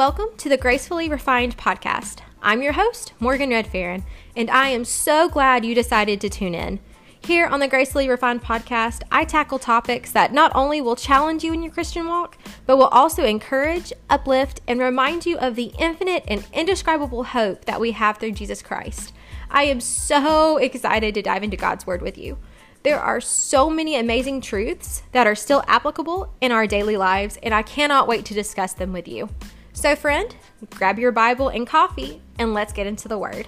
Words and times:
Welcome 0.00 0.28
to 0.38 0.48
the 0.48 0.56
Gracefully 0.56 1.10
Refined 1.10 1.58
podcast. 1.58 2.20
I'm 2.42 2.62
your 2.62 2.72
host, 2.72 3.12
Morgan 3.20 3.50
Redferin, 3.50 4.02
and 4.34 4.48
I 4.48 4.68
am 4.68 4.82
so 4.86 5.28
glad 5.28 5.62
you 5.62 5.74
decided 5.74 6.22
to 6.22 6.30
tune 6.30 6.54
in. 6.54 6.80
Here 7.20 7.46
on 7.46 7.60
the 7.60 7.68
Gracefully 7.68 8.08
Refined 8.08 8.42
podcast, 8.42 9.02
I 9.12 9.26
tackle 9.26 9.58
topics 9.58 10.10
that 10.12 10.32
not 10.32 10.52
only 10.54 10.80
will 10.80 10.96
challenge 10.96 11.44
you 11.44 11.52
in 11.52 11.62
your 11.62 11.70
Christian 11.70 12.08
walk, 12.08 12.38
but 12.64 12.78
will 12.78 12.86
also 12.86 13.26
encourage, 13.26 13.92
uplift, 14.08 14.62
and 14.66 14.80
remind 14.80 15.26
you 15.26 15.36
of 15.36 15.54
the 15.54 15.74
infinite 15.78 16.24
and 16.26 16.46
indescribable 16.50 17.24
hope 17.24 17.66
that 17.66 17.78
we 17.78 17.90
have 17.90 18.16
through 18.16 18.32
Jesus 18.32 18.62
Christ. 18.62 19.12
I 19.50 19.64
am 19.64 19.82
so 19.82 20.56
excited 20.56 21.12
to 21.12 21.20
dive 21.20 21.42
into 21.42 21.58
God's 21.58 21.86
Word 21.86 22.00
with 22.00 22.16
you. 22.16 22.38
There 22.84 22.98
are 22.98 23.20
so 23.20 23.68
many 23.68 23.96
amazing 23.96 24.40
truths 24.40 25.02
that 25.12 25.26
are 25.26 25.34
still 25.34 25.62
applicable 25.66 26.32
in 26.40 26.52
our 26.52 26.66
daily 26.66 26.96
lives, 26.96 27.38
and 27.42 27.52
I 27.52 27.60
cannot 27.60 28.08
wait 28.08 28.24
to 28.24 28.32
discuss 28.32 28.72
them 28.72 28.94
with 28.94 29.06
you. 29.06 29.28
So, 29.72 29.94
friend, 29.94 30.34
grab 30.70 30.98
your 30.98 31.12
Bible 31.12 31.48
and 31.48 31.66
coffee, 31.66 32.20
and 32.38 32.52
let's 32.52 32.72
get 32.72 32.86
into 32.86 33.08
the 33.08 33.16
Word. 33.16 33.46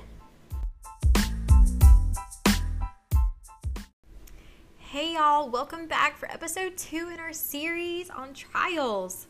Hey, 4.78 5.14
y'all, 5.14 5.50
welcome 5.50 5.86
back 5.86 6.16
for 6.16 6.30
episode 6.30 6.76
two 6.76 7.10
in 7.12 7.18
our 7.18 7.32
series 7.32 8.08
on 8.08 8.34
trials. 8.34 9.26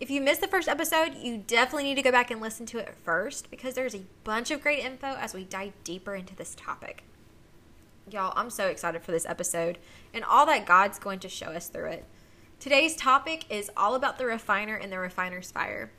If 0.00 0.10
you 0.10 0.20
missed 0.20 0.40
the 0.40 0.48
first 0.48 0.68
episode, 0.68 1.14
you 1.14 1.38
definitely 1.38 1.84
need 1.84 1.94
to 1.94 2.02
go 2.02 2.10
back 2.10 2.30
and 2.30 2.40
listen 2.40 2.66
to 2.66 2.78
it 2.78 2.96
first 3.04 3.48
because 3.50 3.74
there's 3.74 3.94
a 3.94 4.04
bunch 4.24 4.50
of 4.50 4.62
great 4.62 4.80
info 4.80 5.14
as 5.14 5.32
we 5.32 5.44
dive 5.44 5.72
deeper 5.84 6.16
into 6.16 6.34
this 6.34 6.56
topic. 6.56 7.04
Y'all, 8.10 8.32
I'm 8.34 8.50
so 8.50 8.66
excited 8.66 9.02
for 9.02 9.12
this 9.12 9.26
episode 9.26 9.78
and 10.12 10.24
all 10.24 10.44
that 10.46 10.66
God's 10.66 10.98
going 10.98 11.20
to 11.20 11.28
show 11.28 11.46
us 11.46 11.68
through 11.68 11.90
it. 11.90 12.04
Today's 12.58 12.96
topic 12.96 13.44
is 13.48 13.70
all 13.76 13.94
about 13.94 14.18
the 14.18 14.26
refiner 14.26 14.74
and 14.74 14.90
the 14.90 14.98
refiner's 14.98 15.52
fire. 15.52 15.92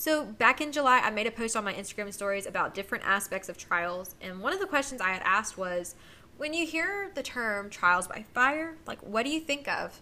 So, 0.00 0.24
back 0.24 0.62
in 0.62 0.72
July, 0.72 1.00
I 1.00 1.10
made 1.10 1.26
a 1.26 1.30
post 1.30 1.54
on 1.54 1.62
my 1.62 1.74
Instagram 1.74 2.10
stories 2.10 2.46
about 2.46 2.72
different 2.72 3.04
aspects 3.04 3.50
of 3.50 3.58
trials, 3.58 4.14
and 4.22 4.40
one 4.40 4.54
of 4.54 4.58
the 4.58 4.64
questions 4.64 4.98
I 4.98 5.10
had 5.10 5.20
asked 5.26 5.58
was 5.58 5.94
when 6.38 6.54
you 6.54 6.66
hear 6.66 7.10
the 7.14 7.22
term 7.22 7.68
trials 7.68 8.08
by 8.08 8.24
fire, 8.32 8.78
like 8.86 8.98
what 9.00 9.26
do 9.26 9.30
you 9.30 9.40
think 9.40 9.68
of? 9.68 10.00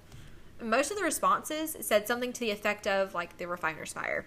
Most 0.62 0.92
of 0.92 0.98
the 0.98 1.02
responses 1.02 1.76
said 1.80 2.06
something 2.06 2.32
to 2.32 2.38
the 2.38 2.52
effect 2.52 2.86
of 2.86 3.12
like 3.12 3.38
the 3.38 3.48
refiner's 3.48 3.92
fire. 3.92 4.26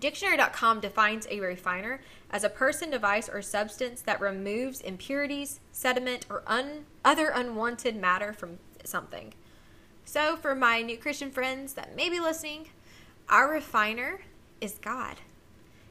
Dictionary.com 0.00 0.80
defines 0.80 1.28
a 1.30 1.38
refiner 1.38 2.00
as 2.32 2.42
a 2.42 2.48
person, 2.48 2.90
device, 2.90 3.28
or 3.28 3.42
substance 3.42 4.02
that 4.02 4.20
removes 4.20 4.80
impurities, 4.80 5.60
sediment, 5.70 6.26
or 6.28 6.42
un- 6.48 6.86
other 7.04 7.28
unwanted 7.28 7.94
matter 7.94 8.32
from 8.32 8.58
something. 8.82 9.32
So, 10.04 10.34
for 10.34 10.56
my 10.56 10.82
new 10.82 10.98
Christian 10.98 11.30
friends 11.30 11.74
that 11.74 11.94
may 11.94 12.08
be 12.08 12.18
listening, 12.18 12.70
our 13.28 13.48
refiner 13.48 14.22
is 14.60 14.78
God. 14.80 15.16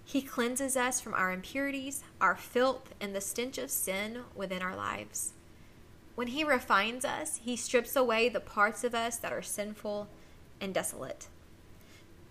He 0.04 0.22
cleanses 0.22 0.78
us 0.78 1.02
from 1.02 1.14
our 1.14 1.32
impurities, 1.32 2.04
our 2.22 2.36
filth, 2.36 2.94
and 3.02 3.16
the 3.16 3.22
stench 3.22 3.58
of 3.58 3.72
sin 3.72 4.22
within 4.36 4.62
our 4.62 4.76
lives. 4.76 5.34
When 6.14 6.28
He 6.28 6.44
refines 6.44 7.04
us, 7.04 7.42
He 7.44 7.56
strips 7.56 7.96
away 7.96 8.30
the 8.30 8.40
parts 8.40 8.84
of 8.84 8.94
us 8.94 9.18
that 9.18 9.34
are 9.34 9.42
sinful 9.42 10.08
and 10.62 10.74
desolate. 10.74 11.28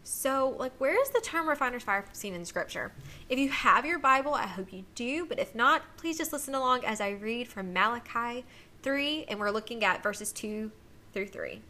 So, 0.06 0.54
like, 0.58 0.78
where 0.78 1.00
is 1.00 1.10
the 1.10 1.20
term 1.20 1.48
refiner's 1.48 1.82
fire 1.82 2.04
seen 2.12 2.34
in 2.34 2.44
Scripture? 2.44 2.92
If 3.28 3.38
you 3.38 3.48
have 3.48 3.86
your 3.86 3.98
Bible, 3.98 4.34
I 4.34 4.46
hope 4.46 4.72
you 4.72 4.84
do, 4.94 5.24
but 5.24 5.38
if 5.38 5.54
not, 5.54 5.82
please 5.96 6.18
just 6.18 6.32
listen 6.32 6.54
along 6.54 6.84
as 6.84 7.00
I 7.00 7.10
read 7.10 7.48
from 7.48 7.72
Malachi 7.72 8.44
3, 8.82 9.24
and 9.28 9.40
we're 9.40 9.50
looking 9.50 9.82
at 9.82 10.02
verses 10.02 10.30
2 10.32 10.70
through 11.14 11.28
3. 11.28 11.62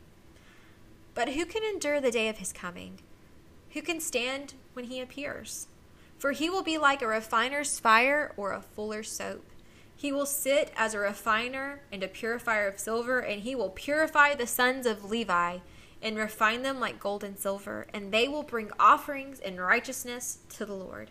But 1.15 1.31
who 1.31 1.47
can 1.47 1.63
endure 1.63 2.01
the 2.01 2.11
day 2.11 2.29
of 2.29 2.39
his 2.39 2.53
coming? 2.53 2.99
Who 3.75 3.83
can 3.83 4.01
stand 4.01 4.55
when 4.73 4.87
he 4.87 5.01
appears? 5.01 5.67
For 6.17 6.31
he 6.31 6.49
will 6.49 6.63
be 6.63 6.79
like 6.79 7.03
a 7.03 7.09
refiner's 7.09 7.81
fire 7.81 8.33
or 8.37 8.53
a 8.53 8.63
fuller's 8.63 9.11
soap. 9.11 9.45
He 9.97 10.13
will 10.13 10.27
sit 10.27 10.73
as 10.77 10.95
a 10.95 11.01
refiner 11.01 11.81
and 11.91 12.03
a 12.05 12.09
purifier 12.09 12.69
of 12.69 12.79
silver, 12.79 13.19
and 13.19 13.43
he 13.43 13.57
will 13.57 13.71
purify 13.71 14.35
the 14.35 14.47
sons 14.47 14.87
of 14.87 15.11
Levi 15.11 15.59
and 16.01 16.17
refine 16.17 16.63
them 16.63 16.79
like 16.79 17.01
gold 17.01 17.25
and 17.25 17.37
silver, 17.37 17.89
and 17.93 18.13
they 18.13 18.29
will 18.29 18.45
bring 18.45 18.71
offerings 18.79 19.41
in 19.41 19.61
righteousness 19.61 20.39
to 20.51 20.65
the 20.65 20.75
Lord. 20.75 21.11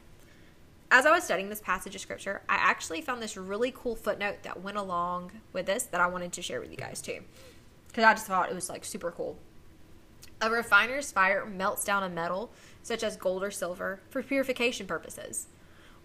As 0.89 1.05
I 1.05 1.11
was 1.11 1.25
studying 1.25 1.49
this 1.49 1.59
passage 1.59 1.95
of 1.95 2.01
scripture, 2.01 2.43
I 2.47 2.55
actually 2.55 3.01
found 3.01 3.21
this 3.21 3.35
really 3.35 3.73
cool 3.75 3.95
footnote 3.95 4.43
that 4.43 4.61
went 4.61 4.77
along 4.77 5.31
with 5.51 5.65
this 5.65 5.83
that 5.83 5.99
I 5.99 6.07
wanted 6.07 6.31
to 6.33 6.41
share 6.41 6.61
with 6.61 6.71
you 6.71 6.77
guys 6.77 7.01
too. 7.01 7.23
Because 7.87 8.05
I 8.05 8.13
just 8.13 8.27
thought 8.27 8.49
it 8.49 8.55
was 8.55 8.69
like 8.69 8.85
super 8.85 9.11
cool. 9.11 9.37
A 10.43 10.49
refiner's 10.49 11.09
fire 11.09 11.45
melts 11.45 11.85
down 11.85 12.03
a 12.03 12.09
metal, 12.09 12.51
such 12.81 13.01
as 13.01 13.15
gold 13.15 13.43
or 13.43 13.49
silver, 13.49 14.01
for 14.09 14.21
purification 14.21 14.85
purposes. 14.85 15.47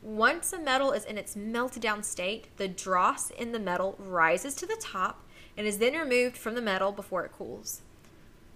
Once 0.01 0.53
a 0.53 0.61
metal 0.61 0.93
is 0.93 1.05
in 1.05 1.19
its 1.19 1.35
melted 1.35 1.83
down 1.83 2.05
state, 2.05 2.57
the 2.57 2.69
dross 2.69 3.31
in 3.31 3.51
the 3.51 3.59
metal 3.59 3.97
rises 3.99 4.55
to 4.55 4.65
the 4.65 4.81
top 4.81 5.25
and 5.57 5.67
is 5.67 5.79
then 5.79 5.95
removed 5.95 6.37
from 6.37 6.55
the 6.55 6.63
metal 6.63 6.93
before 6.93 7.25
it 7.25 7.33
cools. 7.33 7.83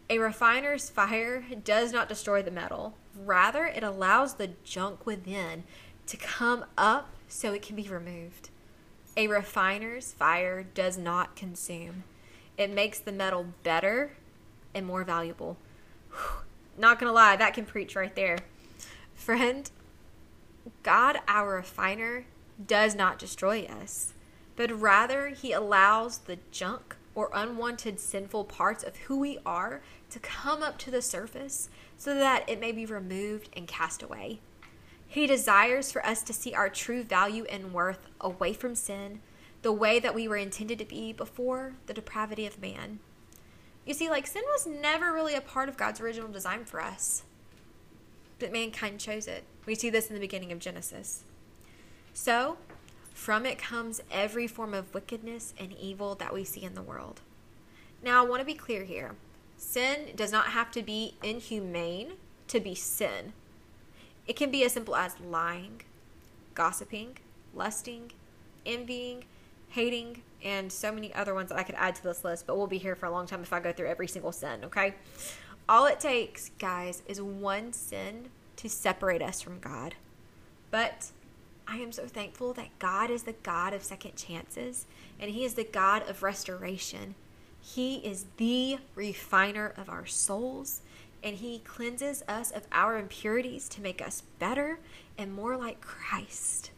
A 0.09 0.21
refiner's 0.21 0.89
fire 0.89 1.45
does 1.65 1.93
not 1.93 2.09
destroy 2.09 2.43
the 2.43 2.53
metal, 2.53 2.95
rather, 3.17 3.67
it 3.67 3.83
allows 3.83 4.35
the 4.35 4.51
junk 4.63 5.05
within 5.05 5.65
to 6.07 6.17
come 6.17 6.65
up 6.79 7.09
so 7.27 7.53
it 7.53 7.63
can 7.63 7.75
be 7.75 7.89
removed. 7.89 8.51
A 9.17 9.27
refiner's 9.27 10.13
fire 10.13 10.63
does 10.63 10.97
not 10.97 11.35
consume, 11.35 12.05
it 12.57 12.71
makes 12.71 13.01
the 13.01 13.11
metal 13.11 13.47
better 13.65 14.13
and 14.73 14.87
more 14.87 15.03
valuable. 15.03 15.57
Not 16.77 16.99
gonna 16.99 17.13
lie, 17.13 17.37
that 17.37 17.55
can 17.55 17.65
preach 17.65 17.97
right 17.97 18.15
there. 18.15 18.39
Friend, 19.15 19.71
God, 20.83 21.21
our 21.29 21.57
refiner, 21.57 22.25
does 22.65 22.95
not 22.95 23.19
destroy 23.19 23.65
us, 23.65 24.15
but 24.57 24.81
rather 24.81 25.29
he 25.29 25.53
allows 25.53 26.19
the 26.19 26.39
junk 26.51 26.97
or 27.15 27.31
unwanted 27.35 28.01
sinful 28.01 28.45
parts 28.45 28.83
of 28.83 28.97
who 28.97 29.19
we 29.19 29.39
are 29.45 29.83
to 30.11 30.19
come 30.19 30.63
up 30.63 30.79
to 30.79 30.91
the 30.91 31.03
surface 31.03 31.69
so 31.97 32.15
that 32.15 32.49
it 32.49 32.61
may 32.61 32.73
be 32.73 32.87
removed 32.87 33.49
and 33.57 33.69
cast 33.69 34.03
away. 34.03 34.41
He 35.07 35.27
desires 35.27 35.93
for 35.93 36.05
us 36.07 36.23
to 36.23 36.33
see 36.33 36.55
our 36.55 36.71
true 36.71 37.03
value 37.03 37.45
and 37.51 37.75
worth 37.75 38.07
away 38.21 38.55
from 38.55 38.75
sin, 38.75 39.21
the 39.61 39.73
way 39.73 40.01
that 40.01 40.15
we 40.15 40.27
were 40.27 40.37
intended 40.37 40.79
to 40.79 40.85
be 40.85 41.13
before 41.13 41.75
the 41.87 41.95
depravity 41.95 42.47
of 42.47 42.61
man. 42.61 42.99
You 43.85 43.95
see, 43.95 44.09
like, 44.09 44.27
sin 44.27 44.43
was 44.47 44.67
never 44.67 45.13
really 45.13 45.35
a 45.35 45.41
part 45.41 45.69
of 45.69 45.77
God's 45.77 46.01
original 46.01 46.29
design 46.29 46.65
for 46.65 46.81
us, 46.81 47.25
but 48.39 48.53
mankind 48.53 49.01
chose 49.01 49.27
it. 49.27 49.45
We 49.67 49.75
see 49.75 49.91
this 49.91 50.09
in 50.09 50.15
the 50.15 50.21
beginning 50.21 50.53
of 50.53 50.59
Genesis. 50.61 51.25
So, 52.15 52.59
from 53.13 53.45
it 53.45 53.59
comes 53.59 54.01
every 54.11 54.47
form 54.47 54.75
of 54.75 54.93
wickedness 54.95 55.53
and 55.59 55.73
evil 55.73 56.15
that 56.17 56.33
we 56.33 56.45
see 56.45 56.63
in 56.63 56.75
the 56.75 56.83
world. 56.83 57.21
Now, 58.03 58.25
I 58.25 58.29
want 58.29 58.41
to 58.41 58.47
be 58.47 58.55
clear 58.55 58.85
here 58.85 59.13
sin 59.57 60.11
does 60.17 60.33
not 60.33 60.47
have 60.47 60.73
to 60.73 60.83
be 60.83 61.15
inhumane 61.23 62.15
to 62.49 62.61
be 62.61 62.75
sin. 62.75 63.33
It 64.27 64.37
can 64.37 64.51
be 64.51 64.65
as 64.65 64.73
simple 64.73 64.97
as 64.97 65.19
lying, 65.21 65.83
gossiping, 66.55 67.19
lusting, 67.55 68.13
envying, 68.67 69.25
hating, 69.71 70.23
and 70.45 70.71
so 70.71 70.93
many 70.93 71.13
other 71.15 71.35
ones 71.35 71.51
that 71.51 71.59
I 71.59 71.63
could 71.63 71.75
add 71.77 71.95
to 71.97 72.03
this 72.03 72.25
list, 72.25 72.47
but 72.47 72.57
we'll 72.57 72.67
be 72.67 72.79
here 72.79 72.95
for 72.95 73.07
a 73.07 73.11
long 73.11 73.27
time 73.27 73.43
if 73.43 73.53
I 73.53 73.61
go 73.61 73.73
through 73.73 73.89
every 73.89 74.09
single 74.09 74.33
sin, 74.33 74.65
okay? 74.65 74.95
All 75.69 75.87
it 75.87 76.01
takes, 76.01 76.51
guys, 76.59 77.03
is 77.07 77.21
one 77.21 77.73
sin 77.73 78.29
to 78.57 78.69
separate 78.69 79.23
us 79.23 79.41
from 79.41 79.61
God. 79.61 79.95
But 80.71 81.11
I 81.67 81.77
am 81.77 81.93
so 81.93 82.07
thankful 82.07 82.53
that 82.55 82.79
God 82.79 83.11
is 83.11 83.23
the 83.23 83.35
God 83.43 83.73
of 83.73 83.83
second 83.83 84.17
chances 84.17 84.87
and 85.21 85.31
He 85.31 85.45
is 85.45 85.55
the 85.55 85.65
God 85.65 86.09
of 86.09 86.23
restoration. 86.23 87.15
He 87.61 87.97
is 87.97 88.27
the 88.37 88.79
refiner 88.95 89.73
of 89.77 89.89
our 89.89 90.07
souls 90.07 90.83
and 91.23 91.37
He 91.37 91.61
cleanses 91.61 92.25
us 92.27 92.51
of 92.51 92.67
our 92.73 92.99
impurities 92.99 93.69
to 93.71 93.81
make 93.81 94.03
us 94.03 94.23
better 94.39 94.81
and 95.17 95.33
more 95.33 95.57
like 95.57 95.81
Christ. 95.81 96.73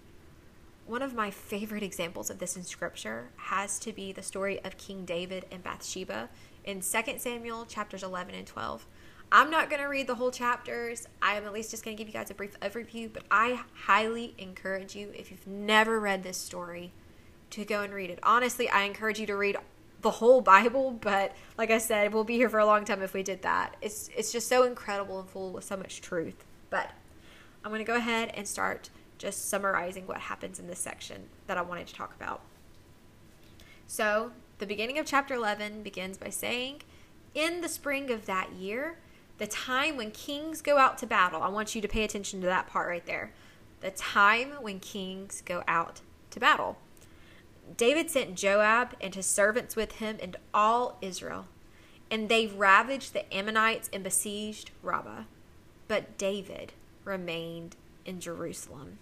One 0.86 1.00
of 1.00 1.14
my 1.14 1.31
favorite 1.31 1.82
examples 1.82 2.28
of 2.28 2.38
this 2.38 2.56
in 2.56 2.62
scripture 2.62 3.31
has 3.36 3.78
to 3.81 3.92
be 3.92 4.12
the 4.12 4.22
story 4.22 4.62
of 4.64 4.76
King 4.76 5.06
David 5.06 5.46
and 5.50 5.64
Bathsheba 5.64 6.28
in 6.62 6.82
2 6.82 6.84
Samuel 7.16 7.64
chapters 7.64 8.02
11 8.02 8.34
and 8.34 8.46
12. 8.46 8.86
I'm 9.32 9.50
not 9.50 9.70
going 9.70 9.81
to 9.81 9.88
read 9.88 10.06
the 10.06 10.16
whole 10.16 10.31
chapters. 10.31 11.06
I 11.22 11.36
am 11.36 11.46
at 11.46 11.54
least 11.54 11.70
just 11.70 11.86
going 11.86 11.96
to 11.96 12.00
give 12.00 12.06
you 12.06 12.12
guys 12.12 12.31
a 12.31 12.34
brief 12.34 12.60
overview, 12.60 13.10
but 13.10 13.22
I 13.31 13.62
highly 13.86 14.34
encourage 14.36 14.94
you, 14.94 15.10
if 15.16 15.31
you've 15.31 15.46
never 15.46 15.98
read 15.98 16.22
this 16.22 16.36
story, 16.36 16.92
to 17.50 17.64
go 17.64 17.81
and 17.81 17.94
read 17.94 18.10
it. 18.10 18.19
Honestly, 18.22 18.69
I 18.69 18.82
encourage 18.82 19.19
you 19.19 19.26
to 19.26 19.36
read 19.36 19.56
the 20.02 20.10
whole 20.10 20.42
Bible, 20.42 20.90
but 21.00 21.34
like 21.56 21.70
I 21.70 21.78
said, 21.78 22.12
we'll 22.12 22.25
be 22.25 22.36
here 22.36 22.50
for 22.50 22.58
a 22.58 22.66
long 22.66 22.84
time 22.84 23.00
if 23.00 23.14
we 23.14 23.22
did 23.22 23.40
that. 23.40 23.75
It's 23.81 24.10
it's 24.14 24.32
just 24.32 24.48
so 24.48 24.64
incredible 24.64 25.19
and 25.19 25.28
full 25.31 25.50
with 25.50 25.64
so 25.64 25.78
much 25.78 26.02
truth. 26.02 26.44
But 26.69 26.90
I'm 27.64 27.70
going 27.70 27.78
to 27.78 27.90
go 27.90 27.96
ahead 27.96 28.32
and 28.34 28.46
start 28.46 28.90
just 29.19 29.49
summarizing 29.49 30.06
what 30.06 30.19
happens 30.19 30.58
in 30.58 30.66
this 30.66 30.78
section 30.78 31.25
that 31.46 31.58
I 31.58 31.62
wanted 31.62 31.87
to 31.88 31.94
talk 31.94 32.14
about. 32.14 32.40
So, 33.87 34.32
the 34.58 34.66
beginning 34.66 34.99
of 34.99 35.06
chapter 35.06 35.34
11 35.34 35.82
begins 35.82 36.16
by 36.16 36.31
saying, 36.31 36.82
In 37.34 37.61
the 37.61 37.69
spring 37.69 38.11
of 38.11 38.26
that 38.26 38.52
year, 38.52 38.99
The 39.37 39.46
time 39.49 39.96
when 39.96 40.12
kings 40.12 40.62
go 40.62 40.78
out 40.78 40.96
to 40.99 41.06
battle. 41.06 41.43
I 41.43 41.49
want 41.49 41.75
you 41.75 41.81
to 41.81 41.88
pay 41.88 42.05
attention 42.05 42.40
to 42.40 42.46
that 42.46 42.69
part 42.69 42.88
right 42.88 43.05
there. 43.05 43.32
The 43.81 43.90
time 43.90 44.52
when 44.61 44.78
kings 44.78 45.43
go 45.44 45.64
out 45.67 46.02
to 46.31 46.38
battle. 46.38 46.78
David 47.76 48.10
sent 48.10 48.37
Joab 48.37 48.94
and 49.00 49.14
his 49.14 49.26
servants 49.26 49.75
with 49.75 49.93
him 49.93 50.19
and 50.22 50.37
all 50.52 50.99
Israel, 51.00 51.46
and 52.10 52.28
they 52.28 52.46
ravaged 52.46 53.12
the 53.12 53.32
Ammonites 53.34 53.90
and 53.93 54.05
besieged 54.05 54.70
Rabbah. 54.82 55.25
But 55.88 56.17
David 56.17 56.72
remained 57.05 57.76
in 58.04 58.20
Jerusalem. 58.20 58.98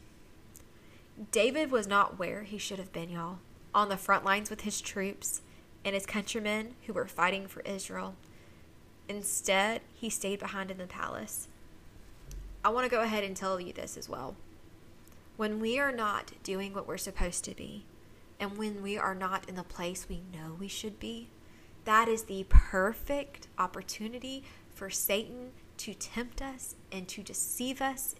David 1.30 1.70
was 1.70 1.86
not 1.86 2.18
where 2.18 2.42
he 2.42 2.58
should 2.58 2.78
have 2.78 2.92
been, 2.92 3.10
y'all, 3.10 3.38
on 3.74 3.88
the 3.88 3.96
front 3.96 4.24
lines 4.24 4.50
with 4.50 4.62
his 4.62 4.80
troops 4.80 5.42
and 5.84 5.94
his 5.94 6.06
countrymen 6.06 6.74
who 6.86 6.92
were 6.92 7.06
fighting 7.06 7.46
for 7.46 7.60
Israel. 7.62 8.14
Instead, 9.08 9.82
he 9.94 10.08
stayed 10.08 10.38
behind 10.38 10.70
in 10.70 10.78
the 10.78 10.86
palace. 10.86 11.48
I 12.64 12.70
want 12.70 12.84
to 12.84 12.90
go 12.90 13.02
ahead 13.02 13.24
and 13.24 13.36
tell 13.36 13.60
you 13.60 13.72
this 13.72 13.96
as 13.96 14.08
well. 14.08 14.36
When 15.36 15.60
we 15.60 15.78
are 15.78 15.92
not 15.92 16.32
doing 16.42 16.72
what 16.72 16.86
we're 16.86 16.96
supposed 16.96 17.44
to 17.44 17.54
be, 17.54 17.84
and 18.38 18.56
when 18.56 18.82
we 18.82 18.96
are 18.96 19.14
not 19.14 19.48
in 19.48 19.56
the 19.56 19.62
place 19.62 20.06
we 20.08 20.22
know 20.32 20.56
we 20.58 20.68
should 20.68 20.98
be, 20.98 21.28
that 21.84 22.08
is 22.08 22.24
the 22.24 22.46
perfect 22.48 23.48
opportunity 23.58 24.44
for 24.74 24.90
Satan 24.90 25.50
to 25.78 25.94
tempt 25.94 26.40
us 26.40 26.76
and 26.92 27.08
to 27.08 27.22
deceive 27.22 27.82
us, 27.82 28.14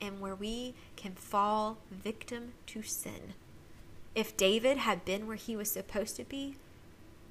and 0.00 0.20
where 0.20 0.34
we 0.34 0.74
can 0.96 1.12
fall 1.12 1.78
victim 1.90 2.52
to 2.66 2.82
sin. 2.82 3.34
If 4.14 4.36
David 4.36 4.78
had 4.78 5.04
been 5.04 5.26
where 5.26 5.36
he 5.36 5.56
was 5.56 5.70
supposed 5.70 6.16
to 6.16 6.24
be, 6.24 6.56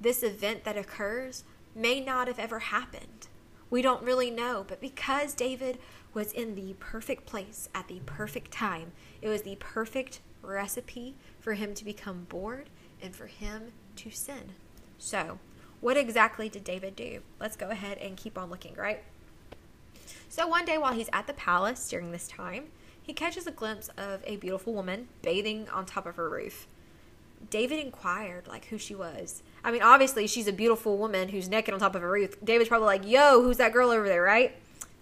this 0.00 0.22
event 0.22 0.64
that 0.64 0.76
occurs 0.76 1.44
may 1.74 2.00
not 2.00 2.28
have 2.28 2.38
ever 2.38 2.60
happened. 2.60 3.28
We 3.70 3.82
don't 3.82 4.02
really 4.02 4.30
know, 4.30 4.64
but 4.66 4.80
because 4.80 5.34
David 5.34 5.78
was 6.14 6.32
in 6.32 6.54
the 6.54 6.74
perfect 6.80 7.26
place 7.26 7.68
at 7.74 7.88
the 7.88 8.00
perfect 8.06 8.50
time, 8.50 8.92
it 9.20 9.28
was 9.28 9.42
the 9.42 9.56
perfect 9.56 10.20
recipe 10.42 11.14
for 11.40 11.54
him 11.54 11.74
to 11.74 11.84
become 11.84 12.26
bored 12.28 12.70
and 13.02 13.14
for 13.14 13.26
him 13.26 13.72
to 13.96 14.10
sin. 14.10 14.52
So, 14.96 15.38
what 15.80 15.96
exactly 15.96 16.48
did 16.48 16.64
David 16.64 16.96
do? 16.96 17.20
Let's 17.38 17.56
go 17.56 17.68
ahead 17.68 17.98
and 17.98 18.16
keep 18.16 18.38
on 18.38 18.50
looking, 18.50 18.74
right? 18.74 19.04
So, 20.28 20.46
one 20.46 20.64
day 20.64 20.78
while 20.78 20.92
he's 20.92 21.08
at 21.12 21.26
the 21.26 21.32
palace 21.32 21.88
during 21.88 22.12
this 22.12 22.28
time, 22.28 22.66
he 23.02 23.12
catches 23.12 23.46
a 23.46 23.50
glimpse 23.50 23.88
of 23.96 24.22
a 24.26 24.36
beautiful 24.36 24.74
woman 24.74 25.08
bathing 25.22 25.68
on 25.70 25.86
top 25.86 26.06
of 26.06 26.16
her 26.16 26.28
roof. 26.28 26.66
David 27.50 27.78
inquired, 27.78 28.46
like, 28.46 28.66
who 28.66 28.78
she 28.78 28.94
was. 28.94 29.42
I 29.64 29.70
mean, 29.70 29.82
obviously, 29.82 30.26
she's 30.26 30.48
a 30.48 30.52
beautiful 30.52 30.98
woman 30.98 31.28
who's 31.28 31.48
naked 31.48 31.72
on 31.72 31.80
top 31.80 31.94
of 31.94 32.02
a 32.02 32.08
roof. 32.08 32.36
David's 32.44 32.68
probably 32.68 32.86
like, 32.86 33.06
yo, 33.06 33.42
who's 33.42 33.56
that 33.56 33.72
girl 33.72 33.90
over 33.90 34.06
there, 34.06 34.22
right? 34.22 34.54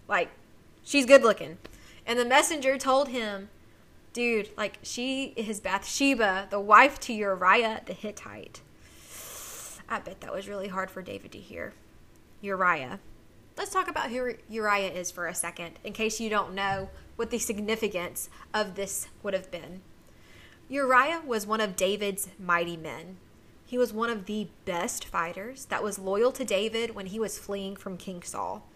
Like, 0.07 0.29
she's 0.85 1.07
good 1.07 1.23
looking. 1.23 1.59
And 2.07 2.19
the 2.19 2.25
messenger 2.25 2.79
told 2.79 3.09
him 3.09 3.49
dude, 4.17 4.49
like 4.57 4.79
she 4.83 5.35
is 5.37 5.61
Bathsheba, 5.61 6.47
the 6.49 6.59
wife 6.59 6.99
to 7.01 7.13
Uriah 7.13 7.83
the 7.85 7.93
Hittite. 7.93 8.63
I 9.91 10.01
bet 10.01 10.23
that 10.23 10.33
was 10.33 10.49
really 10.49 10.69
hard 10.69 10.91
for 10.91 11.03
David 11.03 11.33
to 11.33 11.39
hear. 11.39 11.75
Uriah. 12.41 12.99
Let's 13.57 13.73
talk 13.73 13.89
about 13.89 14.11
who 14.11 14.35
Uriah 14.51 14.93
is 14.93 15.11
for 15.11 15.27
a 15.27 15.35
second, 15.35 15.79
in 15.83 15.95
case 15.95 16.21
you 16.21 16.29
don't 16.29 16.55
know 16.55 16.91
what 17.17 17.31
the 17.31 17.39
significance 17.39 18.29
of 18.53 18.75
this 18.75 19.09
would 19.23 19.33
have 19.33 19.51
been. 19.51 19.81
Uriah 20.69 21.23
was 21.25 21.47
one 21.47 21.63
of 21.63 21.75
David's 21.75 22.29
mighty 22.39 22.77
men. 22.77 23.17
He 23.65 23.79
was 23.79 23.95
one 23.95 24.11
of 24.11 24.27
the 24.27 24.49
best 24.67 25.07
fighters 25.07 25.65
that 25.67 25.83
was 25.83 25.99
loyal 25.99 26.33
to 26.33 26.45
David 26.45 26.95
when 26.95 27.07
he 27.07 27.19
was 27.19 27.39
fleeing 27.39 27.77
from 27.77 27.97
King 27.97 28.23
Saul. 28.23 28.69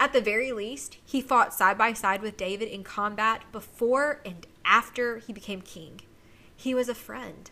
At 0.00 0.14
the 0.14 0.22
very 0.22 0.50
least, 0.50 0.96
he 1.04 1.20
fought 1.20 1.52
side 1.52 1.76
by 1.76 1.92
side 1.92 2.22
with 2.22 2.38
David 2.38 2.68
in 2.68 2.84
combat 2.84 3.42
before 3.52 4.22
and 4.24 4.46
after 4.64 5.18
he 5.18 5.32
became 5.32 5.60
king. 5.60 6.00
He 6.56 6.74
was 6.74 6.88
a 6.88 6.94
friend. 6.94 7.50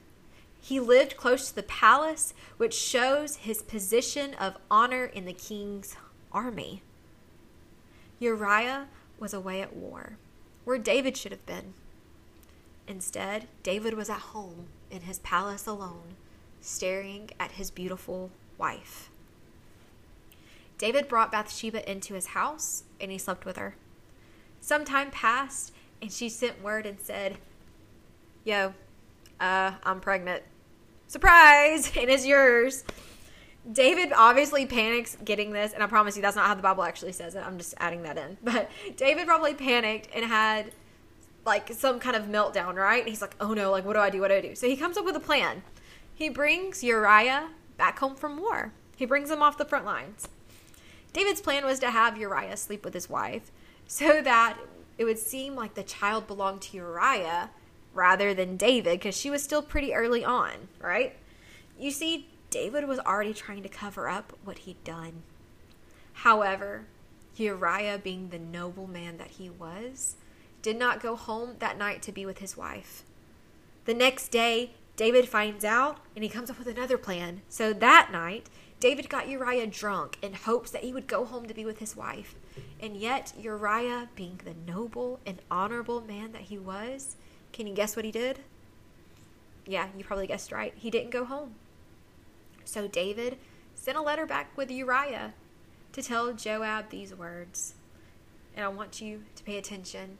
He 0.59 0.81
lived 0.81 1.19
close 1.19 1.51
to 1.51 1.55
the 1.55 1.63
palace, 1.63 2.33
which 2.57 2.75
shows 2.75 3.37
his 3.37 3.61
position 3.61 4.33
of 4.33 4.57
honor 4.71 5.05
in 5.05 5.27
the 5.27 5.35
king's 5.35 5.95
army. 6.35 6.83
Uriah 8.19 8.89
was 9.19 9.33
away 9.33 9.63
at 9.63 9.75
war, 9.75 10.19
where 10.65 10.79
David 10.79 11.17
should 11.17 11.33
have 11.33 11.47
been. 11.47 11.75
Instead, 12.87 13.47
David 13.63 13.95
was 13.95 14.11
at 14.11 14.19
home 14.19 14.67
in 14.91 15.03
his 15.03 15.21
palace 15.21 15.67
alone, 15.67 16.17
staring 16.61 17.31
at 17.41 17.53
his 17.53 17.71
beautiful 17.71 18.31
wife. 18.59 19.09
David 20.77 21.09
brought 21.09 21.33
Bathsheba 21.33 21.89
into 21.91 22.15
his 22.15 22.27
house 22.27 22.85
and 23.01 23.11
he 23.11 23.19
slept 23.19 23.45
with 23.45 23.57
her. 23.57 23.77
Some 24.61 24.85
time 24.85 25.11
passed 25.11 25.73
and 26.03 26.13
she 26.13 26.29
sent 26.29 26.63
word 26.63 26.85
and 26.85 27.01
said, 27.01 27.39
Yo, 28.45 28.75
uh, 29.41 29.73
I'm 29.83 30.01
pregnant. 30.01 30.43
Surprise! 31.07 31.91
It's 31.97 32.27
yours. 32.27 32.85
David 33.71 34.13
obviously 34.15 34.67
panics 34.67 35.17
getting 35.25 35.53
this, 35.53 35.73
and 35.73 35.83
I 35.83 35.87
promise 35.87 36.17
you 36.17 36.23
that's 36.23 36.37
not 36.37 36.47
how 36.47 36.55
the 36.55 36.63
Bible 36.63 36.83
actually 36.83 37.13
says 37.13 37.35
it. 37.35 37.43
I'm 37.45 37.59
just 37.59 37.75
adding 37.79 38.03
that 38.03 38.19
in. 38.19 38.37
But 38.45 38.71
David 38.97 39.27
probably 39.27 39.55
panicked 39.55 40.09
and 40.15 40.25
had 40.25 40.73
like 41.47 41.73
some 41.73 41.99
kind 41.99 42.17
of 42.17 42.25
meltdown, 42.25 42.75
right? 42.77 43.01
And 43.01 43.09
he's 43.09 43.23
like, 43.23 43.37
oh 43.41 43.55
no, 43.55 43.71
like 43.71 43.85
what 43.85 43.95
do 43.95 44.01
I 44.01 44.11
do? 44.11 44.21
What 44.21 44.29
do 44.29 44.35
I 44.35 44.41
do? 44.41 44.55
So 44.55 44.67
he 44.67 44.77
comes 44.77 44.97
up 44.97 45.05
with 45.05 45.17
a 45.17 45.21
plan. 45.21 45.63
He 46.15 46.29
brings 46.29 46.85
Uriah 46.85 47.49
back 47.77 47.99
home 47.99 48.15
from 48.15 48.39
war. 48.39 48.73
He 48.97 49.07
brings 49.07 49.31
him 49.31 49.43
off 49.43 49.59
the 49.59 49.65
front 49.65 49.85
lines. 49.85 50.29
David's 51.13 51.41
plan 51.41 51.65
was 51.65 51.79
to 51.81 51.91
have 51.91 52.17
Uriah 52.17 52.57
sleep 52.57 52.85
with 52.85 52.95
his 52.95 53.09
wife 53.09 53.51
so 53.87 54.21
that 54.23 54.59
it 54.99 55.05
would 55.05 55.19
seem 55.19 55.55
like 55.55 55.75
the 55.75 55.83
child 55.83 56.27
belonged 56.27 56.63
to 56.63 56.77
Uriah 56.77 57.51
rather 57.93 58.35
than 58.35 58.57
David 58.57 58.99
because 58.99 59.17
she 59.17 59.31
was 59.31 59.43
still 59.43 59.63
pretty 59.63 59.95
early 59.95 60.25
on, 60.25 60.53
right? 60.81 61.17
You 61.79 61.91
see, 61.91 62.29
David 62.55 62.87
was 62.87 63.01
already 63.01 63.35
trying 63.35 63.65
to 63.65 63.69
cover 63.69 64.09
up 64.09 64.33
what 64.45 64.59
he'd 64.59 64.85
done. 64.85 65.25
However, 66.13 66.85
Uriah, 67.35 67.99
being 67.99 68.29
the 68.29 68.39
noble 68.39 68.87
man 68.87 69.17
that 69.17 69.33
he 69.33 69.51
was, 69.51 70.15
did 70.63 70.79
not 70.79 71.03
go 71.03 71.17
home 71.17 71.57
that 71.59 71.77
night 71.77 72.01
to 72.03 72.13
be 72.13 72.25
with 72.25 72.39
his 72.39 72.57
wife. 72.57 73.03
The 73.87 73.93
next 73.93 74.29
day, 74.29 74.71
David 74.95 75.29
finds 75.29 75.65
out 75.65 75.99
and 76.15 76.23
he 76.23 76.31
comes 76.31 76.49
up 76.49 76.61
with 76.61 76.69
another 76.69 76.97
plan. 76.97 77.43
So 77.49 77.73
that 77.73 78.11
night, 78.13 78.49
David 78.79 79.09
got 79.09 79.29
Uriah 79.29 79.67
drunk 79.67 80.17
in 80.23 80.35
hopes 80.35 80.71
that 80.71 80.85
he 80.85 80.93
would 80.93 81.09
go 81.09 81.25
home 81.25 81.47
to 81.47 81.55
be 81.55 81.65
with 81.65 81.81
his 81.81 81.97
wife. 81.97 82.37
And 82.79 82.97
yet, 82.97 83.33
Uriah, 83.37 84.11
being 84.15 84.41
the 84.45 84.55
noble 84.73 85.19
and 85.27 85.43
honorable 85.51 86.03
man 86.03 86.31
that 86.31 86.43
he 86.43 86.59
was, 86.59 87.17
can 87.53 87.67
you 87.67 87.75
guess 87.75 87.97
what 87.97 88.05
he 88.05 88.13
did? 88.13 88.39
Yeah, 89.67 89.89
you 89.99 90.05
probably 90.05 90.29
guessed 90.29 90.53
right. 90.53 90.73
He 90.77 90.89
didn't 90.89 91.11
go 91.11 91.25
home. 91.25 91.57
So 92.65 92.89
David 92.89 93.39
sent 93.75 93.99
a 93.99 94.03
letter 94.03 94.27
back 94.27 94.57
with 94.57 94.71
Uriah 94.71 95.35
to 95.93 96.03
tell 96.03 96.33
Joab 96.33 96.91
these 96.91 97.15
words. 97.15 97.75
And 98.57 98.65
I 98.65 98.69
want 98.69 99.01
you 99.01 99.25
to 99.37 99.45
pay 99.45 99.59
attention 99.59 100.19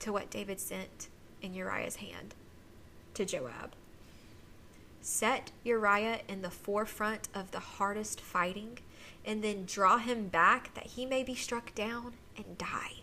to 0.00 0.12
what 0.12 0.30
David 0.30 0.60
sent 0.60 1.08
in 1.40 1.54
Uriah's 1.54 1.96
hand 1.96 2.34
to 3.14 3.24
Joab. 3.24 3.72
Set 5.00 5.50
Uriah 5.64 6.20
in 6.28 6.42
the 6.42 6.50
forefront 6.50 7.28
of 7.34 7.50
the 7.50 7.58
hardest 7.58 8.20
fighting, 8.20 8.78
and 9.24 9.42
then 9.42 9.64
draw 9.66 9.98
him 9.98 10.28
back 10.28 10.74
that 10.74 10.86
he 10.86 11.04
may 11.04 11.22
be 11.22 11.34
struck 11.34 11.74
down 11.74 12.12
and 12.36 12.56
die. 12.56 13.02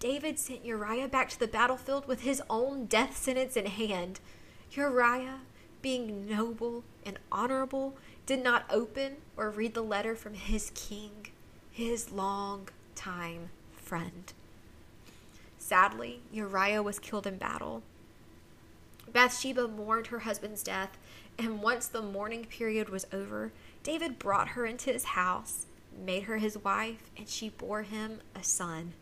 David 0.00 0.38
sent 0.38 0.64
Uriah 0.64 1.08
back 1.08 1.28
to 1.30 1.38
the 1.38 1.48
battlefield 1.48 2.06
with 2.06 2.22
his 2.22 2.42
own 2.50 2.86
death 2.86 3.16
sentence 3.16 3.56
in 3.56 3.66
hand. 3.66 4.20
Uriah, 4.72 5.40
being 5.82 6.28
noble 6.28 6.84
and 7.08 7.18
honorable, 7.32 7.96
did 8.26 8.44
not 8.44 8.64
open 8.70 9.16
or 9.36 9.50
read 9.50 9.74
the 9.74 9.82
letter 9.82 10.14
from 10.14 10.34
his 10.34 10.70
king, 10.74 11.28
his 11.72 12.12
long 12.12 12.68
time 12.94 13.50
friend. 13.72 14.32
Sadly, 15.58 16.20
Uriah 16.30 16.82
was 16.82 16.98
killed 16.98 17.26
in 17.26 17.38
battle, 17.38 17.82
Bathsheba 19.12 19.68
mourned 19.68 20.08
her 20.08 20.20
husband's 20.20 20.62
death, 20.62 20.98
and 21.38 21.62
once 21.62 21.86
the 21.86 22.02
mourning 22.02 22.44
period 22.44 22.88
was 22.88 23.06
over, 23.12 23.52
David 23.82 24.18
brought 24.18 24.48
her 24.48 24.66
into 24.66 24.92
his 24.92 25.04
house, 25.04 25.66
made 25.98 26.24
her 26.24 26.38
his 26.38 26.58
wife, 26.58 27.10
and 27.16 27.28
she 27.28 27.48
bore 27.48 27.82
him 27.82 28.20
a 28.34 28.42
son. 28.42 28.92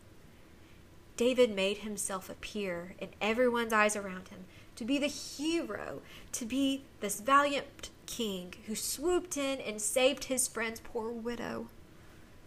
David 1.15 1.53
made 1.53 1.79
himself 1.79 2.29
appear 2.29 2.95
in 2.99 3.09
everyone's 3.19 3.73
eyes 3.73 3.95
around 3.95 4.29
him 4.29 4.45
to 4.75 4.85
be 4.85 4.99
the 4.99 5.07
hero, 5.07 6.01
to 6.31 6.45
be 6.45 6.83
this 6.99 7.19
valiant 7.19 7.89
king 8.07 8.55
who 8.65 8.73
swooped 8.73 9.37
in 9.37 9.59
and 9.61 9.79
saved 9.79 10.23
his 10.25 10.47
friend's 10.47 10.79
poor 10.79 11.11
widow. 11.11 11.67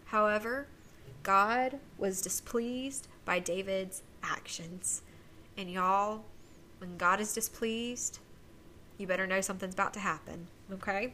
However, 0.05 0.67
God 1.23 1.79
was 1.97 2.21
displeased 2.21 3.07
by 3.23 3.39
David's 3.39 4.03
actions. 4.21 5.03
And 5.55 5.71
y'all, 5.71 6.25
when 6.79 6.97
God 6.97 7.21
is 7.21 7.33
displeased, 7.33 8.19
you 8.97 9.07
better 9.07 9.27
know 9.27 9.41
something's 9.41 9.73
about 9.73 9.93
to 9.93 9.99
happen, 9.99 10.47
okay? 10.71 11.13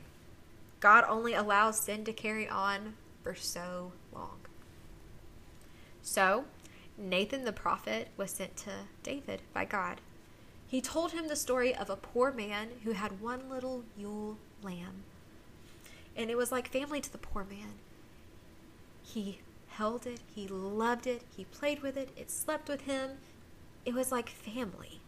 God 0.80 1.04
only 1.08 1.34
allows 1.34 1.80
sin 1.80 2.04
to 2.06 2.13
carry 2.13 2.48
on 2.48 2.96
for 3.24 3.36
so 3.36 3.92
long. 4.13 4.39
So, 6.01 6.46
Nathan 6.98 7.44
the 7.44 7.51
prophet 7.51 8.10
was 8.16 8.32
sent 8.32 8.56
to 8.58 8.72
David 9.04 9.42
by 9.54 9.66
God. 9.66 10.01
He 10.68 10.82
told 10.82 11.14
him 11.14 11.28
the 11.28 11.36
story 11.36 11.74
of 11.74 11.90
a 11.90 11.96
poor 11.96 12.32
man 12.32 12.70
who 12.84 12.92
had 12.92 13.22
one 13.22 13.50
little 13.50 13.84
ewe 13.98 14.38
lamb. 14.62 15.04
And 16.16 16.30
it 16.30 16.38
was 16.38 16.52
like 16.52 16.70
family 16.70 17.00
to 17.00 17.12
the 17.12 17.18
poor 17.18 17.46
man. 17.50 17.76
He 19.02 19.40
held 19.70 20.06
it, 20.06 20.20
he 20.36 20.48
loved 20.48 21.08
it, 21.08 21.22
he 21.36 21.46
played 21.46 21.82
with 21.82 21.96
it, 21.96 22.10
it 22.18 22.30
slept 22.30 22.68
with 22.68 22.82
him. 22.82 23.12
It 23.86 23.94
was 23.94 24.12
like 24.12 24.30
family. 24.30 25.00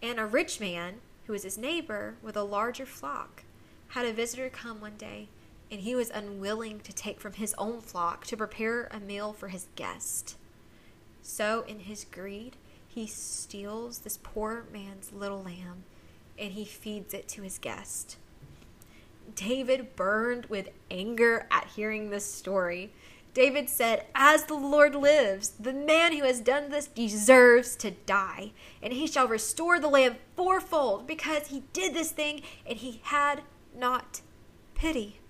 And 0.00 0.20
a 0.20 0.26
rich 0.26 0.60
man, 0.60 0.96
who 1.26 1.32
was 1.32 1.42
his 1.42 1.58
neighbor 1.58 2.14
with 2.22 2.36
a 2.36 2.42
larger 2.42 2.86
flock, 2.86 3.42
had 3.88 4.06
a 4.06 4.12
visitor 4.12 4.48
come 4.48 4.80
one 4.80 4.96
day, 4.96 5.28
and 5.70 5.80
he 5.80 5.96
was 5.96 6.10
unwilling 6.10 6.80
to 6.80 6.92
take 6.92 7.20
from 7.20 7.32
his 7.32 7.54
own 7.58 7.80
flock 7.80 8.26
to 8.26 8.36
prepare 8.36 8.88
a 8.92 9.00
meal 9.00 9.32
for 9.32 9.48
his 9.48 9.66
guest. 9.74 10.36
So, 11.22 11.64
in 11.66 11.80
his 11.80 12.04
greed, 12.04 12.56
he 12.88 13.06
steals 13.06 13.98
this 13.98 14.18
poor 14.22 14.64
man's 14.72 15.12
little 15.12 15.42
lamb 15.42 15.84
and 16.38 16.52
he 16.52 16.64
feeds 16.64 17.14
it 17.14 17.28
to 17.28 17.42
his 17.42 17.58
guest. 17.58 18.16
David 19.34 19.94
burned 19.94 20.46
with 20.46 20.70
anger 20.90 21.46
at 21.50 21.68
hearing 21.76 22.10
this 22.10 22.32
story. 22.32 22.92
David 23.34 23.68
said, 23.68 24.06
As 24.14 24.44
the 24.44 24.54
Lord 24.54 24.94
lives, 24.94 25.50
the 25.50 25.72
man 25.72 26.12
who 26.12 26.24
has 26.24 26.40
done 26.40 26.70
this 26.70 26.86
deserves 26.86 27.76
to 27.76 27.90
die, 27.90 28.52
and 28.82 28.92
he 28.92 29.06
shall 29.06 29.28
restore 29.28 29.78
the 29.78 29.88
lamb 29.88 30.16
fourfold 30.34 31.06
because 31.06 31.48
he 31.48 31.64
did 31.72 31.94
this 31.94 32.10
thing 32.10 32.42
and 32.66 32.78
he 32.78 33.00
had 33.04 33.42
not 33.76 34.22
pity. 34.74 35.20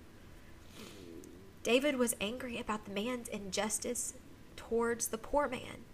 David 1.63 1.97
was 1.97 2.17
angry 2.21 2.59
about 2.59 2.85
the 2.85 2.93
man's 2.93 3.29
injustice 3.29 4.15
towards 4.57 5.09
the 5.09 5.19
poor 5.19 5.49
man. 5.49 5.85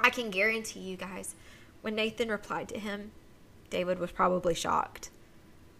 I 0.00 0.10
can 0.10 0.30
guarantee 0.30 0.80
you 0.80 0.96
guys, 0.96 1.34
when 1.82 1.94
Nathan 1.94 2.28
replied 2.28 2.68
to 2.70 2.78
him, 2.78 3.12
David 3.70 3.98
was 3.98 4.10
probably 4.10 4.54
shocked. 4.54 5.10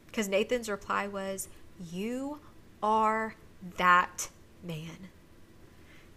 Because 0.06 0.28
Nathan's 0.28 0.68
reply 0.68 1.06
was, 1.06 1.48
You 1.90 2.40
are 2.82 3.34
that 3.76 4.28
man. 4.64 5.08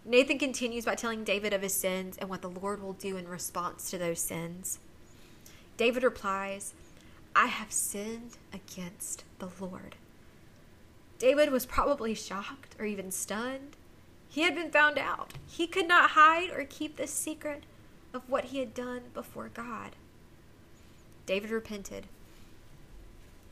Nathan 0.04 0.38
continues 0.38 0.84
by 0.84 0.96
telling 0.96 1.22
David 1.22 1.52
of 1.52 1.62
his 1.62 1.74
sins 1.74 2.16
and 2.18 2.28
what 2.28 2.42
the 2.42 2.50
Lord 2.50 2.82
will 2.82 2.94
do 2.94 3.16
in 3.16 3.28
response 3.28 3.90
to 3.90 3.98
those 3.98 4.20
sins. 4.20 4.80
David 5.76 6.02
replies, 6.02 6.74
I 7.36 7.46
have 7.46 7.72
sinned 7.72 8.36
against 8.52 9.24
the 9.38 9.48
Lord. 9.60 9.96
David 11.18 11.52
was 11.52 11.66
probably 11.66 12.14
shocked 12.14 12.74
or 12.78 12.84
even 12.84 13.12
stunned. 13.12 13.76
He 14.28 14.42
had 14.42 14.54
been 14.54 14.70
found 14.70 14.98
out. 14.98 15.34
He 15.46 15.66
could 15.66 15.86
not 15.86 16.10
hide 16.10 16.50
or 16.50 16.64
keep 16.64 16.96
this 16.96 17.12
secret 17.12 17.62
of 18.12 18.28
what 18.28 18.46
he 18.46 18.58
had 18.58 18.74
done 18.74 19.02
before 19.14 19.48
God. 19.48 19.96
David 21.26 21.50
repented. 21.50 22.06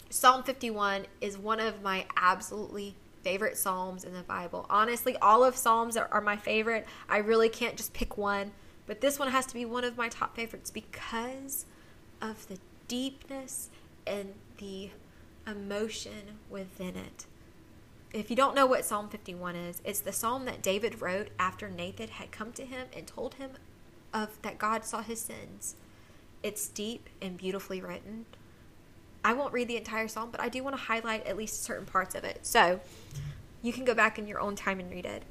Psalm 0.08 0.42
51 0.42 1.06
is 1.20 1.38
one 1.38 1.60
of 1.60 1.82
my 1.82 2.04
absolutely 2.16 2.96
favorite 3.22 3.56
Psalms 3.56 4.04
in 4.04 4.12
the 4.12 4.22
Bible. 4.22 4.66
Honestly, 4.68 5.16
all 5.18 5.44
of 5.44 5.56
Psalms 5.56 5.96
are, 5.96 6.08
are, 6.10 6.20
my 6.20 6.36
favorite. 6.36 6.86
I 7.08 7.18
really 7.18 7.48
can't 7.48 7.76
just 7.76 7.92
pick 7.92 8.16
one, 8.16 8.52
but 8.86 9.00
this 9.00 9.18
one 9.18 9.28
has 9.30 9.46
to 9.46 9.54
be 9.54 9.64
one 9.64 9.84
of 9.84 9.96
my 9.96 10.08
top 10.08 10.34
favorites 10.34 10.70
because 10.70 11.66
of 12.20 12.48
the 12.48 12.58
deepness 12.88 13.70
and 14.06 14.34
the 14.58 14.90
emotion 15.46 16.38
within 16.48 16.96
it. 16.96 17.26
If 18.12 18.30
you 18.30 18.36
don't 18.36 18.56
know 18.56 18.66
what 18.66 18.84
Psalm 18.84 19.08
51 19.08 19.54
is, 19.54 19.80
it's 19.84 20.00
the 20.00 20.12
psalm 20.12 20.44
that 20.46 20.62
David 20.62 21.00
wrote 21.00 21.28
after 21.38 21.68
Nathan 21.68 22.08
had 22.08 22.32
come 22.32 22.50
to 22.52 22.64
him 22.64 22.88
and 22.96 23.06
told 23.06 23.34
him 23.34 23.50
of 24.12 24.40
that 24.42 24.58
God 24.58 24.84
saw 24.84 25.02
his 25.02 25.20
sins. 25.20 25.76
It's 26.42 26.68
deep 26.68 27.08
and 27.20 27.36
beautifully 27.36 27.80
written. 27.80 28.26
I 29.22 29.34
won't 29.34 29.52
read 29.52 29.68
the 29.68 29.76
entire 29.76 30.08
psalm, 30.08 30.30
but 30.30 30.40
I 30.40 30.48
do 30.48 30.64
want 30.64 30.76
to 30.76 30.82
highlight 30.82 31.26
at 31.26 31.36
least 31.36 31.62
certain 31.62 31.86
parts 31.86 32.14
of 32.14 32.24
it. 32.24 32.46
So 32.46 32.80
you 33.62 33.72
can 33.72 33.84
go 33.84 33.94
back 33.94 34.18
in 34.18 34.26
your 34.26 34.40
own 34.40 34.56
time 34.56 34.80
and 34.80 34.90
read 34.90 35.04
it. 35.04 35.24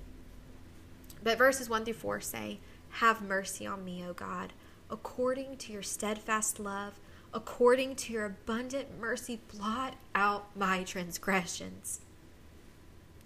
But 1.23 1.37
verses 1.37 1.69
1 1.69 1.85
through 1.85 1.95
4 1.95 2.21
say, 2.21 2.59
Have 2.91 3.21
mercy 3.21 3.65
on 3.65 3.83
me, 3.83 4.05
O 4.07 4.13
God, 4.13 4.53
according 4.89 5.57
to 5.57 5.73
your 5.73 5.81
steadfast 5.81 6.59
love, 6.59 6.99
according 7.33 7.95
to 7.95 8.13
your 8.13 8.25
abundant 8.25 8.99
mercy, 8.99 9.39
blot 9.53 9.95
out 10.13 10.55
my 10.55 10.83
transgressions. 10.83 12.01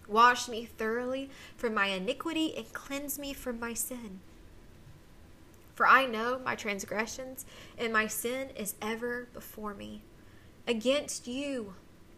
Wash 0.08 0.48
me 0.48 0.66
thoroughly 0.66 1.30
from 1.56 1.74
my 1.74 1.88
iniquity 1.88 2.56
and 2.56 2.72
cleanse 2.74 3.20
me 3.20 3.34
from 3.34 3.60
my 3.60 3.74
sin. 3.74 4.20
For 5.76 5.88
I 5.88 6.06
know 6.06 6.40
my 6.44 6.56
transgressions, 6.56 7.46
and 7.78 7.92
my 7.92 8.08
sin 8.08 8.50
is 8.56 8.76
ever 8.82 9.28
before 9.34 9.74
me. 9.74 10.04
Against 10.68 11.28
you, 11.28 11.74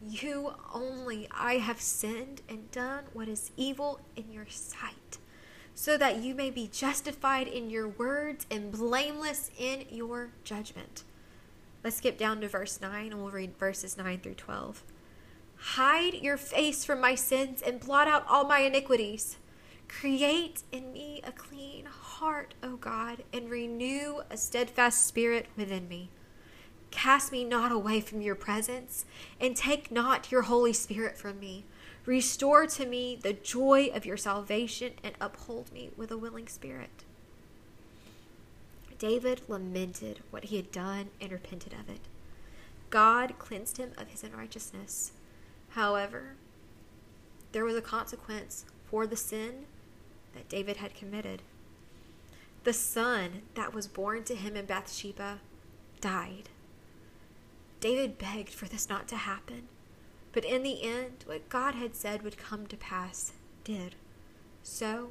you 0.05 0.53
only, 0.73 1.27
I 1.31 1.55
have 1.55 1.81
sinned 1.81 2.41
and 2.49 2.69
done 2.71 3.05
what 3.13 3.27
is 3.27 3.51
evil 3.55 4.01
in 4.15 4.31
your 4.31 4.47
sight, 4.49 5.17
so 5.73 5.97
that 5.97 6.21
you 6.21 6.35
may 6.35 6.49
be 6.49 6.67
justified 6.67 7.47
in 7.47 7.69
your 7.69 7.87
words 7.87 8.45
and 8.51 8.71
blameless 8.71 9.51
in 9.57 9.85
your 9.89 10.31
judgment. 10.43 11.03
Let's 11.83 11.97
skip 11.97 12.17
down 12.17 12.41
to 12.41 12.47
verse 12.47 12.81
9 12.81 13.11
and 13.11 13.21
we'll 13.21 13.31
read 13.31 13.57
verses 13.57 13.97
9 13.97 14.19
through 14.19 14.35
12. 14.35 14.83
Hide 15.57 16.15
your 16.15 16.37
face 16.37 16.83
from 16.83 16.99
my 16.99 17.15
sins 17.15 17.61
and 17.61 17.79
blot 17.79 18.07
out 18.07 18.25
all 18.27 18.45
my 18.45 18.59
iniquities. 18.59 19.37
Create 19.87 20.63
in 20.71 20.91
me 20.93 21.21
a 21.23 21.31
clean 21.31 21.85
heart, 21.85 22.53
O 22.61 22.75
God, 22.75 23.23
and 23.33 23.49
renew 23.49 24.21
a 24.29 24.37
steadfast 24.37 25.07
spirit 25.07 25.47
within 25.55 25.87
me. 25.87 26.09
Cast 26.91 27.31
me 27.31 27.43
not 27.43 27.71
away 27.71 28.01
from 28.01 28.21
your 28.21 28.35
presence, 28.35 29.05
and 29.39 29.55
take 29.55 29.91
not 29.91 30.31
your 30.31 30.43
Holy 30.43 30.73
Spirit 30.73 31.17
from 31.17 31.39
me. 31.39 31.65
Restore 32.05 32.67
to 32.67 32.85
me 32.85 33.17
the 33.21 33.33
joy 33.33 33.89
of 33.93 34.05
your 34.05 34.17
salvation, 34.17 34.93
and 35.03 35.15
uphold 35.19 35.71
me 35.73 35.89
with 35.97 36.11
a 36.11 36.17
willing 36.17 36.47
spirit. 36.47 37.03
David 38.97 39.41
lamented 39.47 40.21
what 40.29 40.45
he 40.45 40.55
had 40.55 40.71
done 40.71 41.09
and 41.19 41.31
repented 41.31 41.73
of 41.73 41.89
it. 41.89 42.01
God 42.89 43.37
cleansed 43.39 43.77
him 43.77 43.91
of 43.97 44.07
his 44.07 44.23
unrighteousness. 44.23 45.11
However, 45.69 46.35
there 47.51 47.65
was 47.65 47.75
a 47.75 47.81
consequence 47.81 48.65
for 48.89 49.05
the 49.05 49.17
sin 49.17 49.65
that 50.35 50.49
David 50.49 50.77
had 50.77 50.93
committed. 50.93 51.41
The 52.63 52.73
son 52.73 53.41
that 53.55 53.73
was 53.73 53.87
born 53.87 54.23
to 54.25 54.35
him 54.35 54.55
in 54.55 54.65
Bathsheba 54.65 55.39
died. 56.01 56.49
David 57.79 58.17
begged 58.17 58.49
for 58.49 58.65
this 58.65 58.89
not 58.89 59.07
to 59.09 59.15
happen, 59.15 59.67
but 60.31 60.45
in 60.45 60.63
the 60.63 60.83
end, 60.83 61.23
what 61.25 61.49
God 61.49 61.75
had 61.75 61.95
said 61.95 62.21
would 62.21 62.37
come 62.37 62.67
to 62.67 62.77
pass 62.77 63.33
did. 63.63 63.95
So, 64.63 65.09